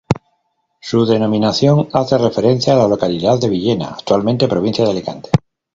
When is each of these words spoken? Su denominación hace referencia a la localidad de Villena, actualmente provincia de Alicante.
Su 0.79 1.05
denominación 1.05 1.87
hace 1.93 2.17
referencia 2.17 2.73
a 2.73 2.77
la 2.77 2.87
localidad 2.87 3.39
de 3.39 3.49
Villena, 3.49 3.89
actualmente 3.89 4.47
provincia 4.47 4.83
de 4.83 4.89
Alicante. 4.89 5.29